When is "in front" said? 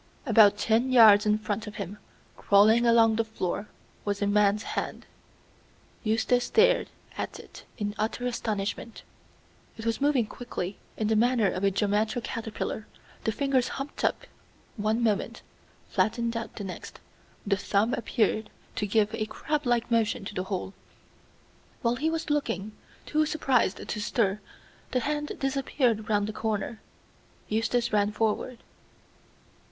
1.27-1.67